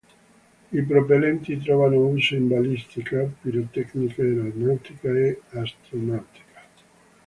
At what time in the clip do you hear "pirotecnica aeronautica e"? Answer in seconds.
3.39-5.41